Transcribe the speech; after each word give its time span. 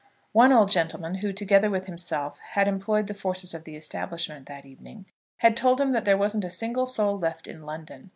One 0.31 0.51
old 0.51 0.71
gentleman, 0.71 1.13
who, 1.13 1.31
together 1.31 1.69
with 1.69 1.85
himself, 1.85 2.39
had 2.53 2.67
employed 2.67 3.05
the 3.05 3.13
forces 3.13 3.53
of 3.53 3.65
the 3.65 3.75
establishment 3.75 4.47
that 4.47 4.65
evening, 4.65 5.05
had 5.37 5.55
told 5.55 5.79
him 5.79 5.91
that 5.91 6.05
there 6.05 6.17
wasn't 6.17 6.43
a 6.43 6.49
single 6.49 6.87
soul 6.87 7.19
left 7.19 7.45
in 7.45 7.61
London. 7.61 8.09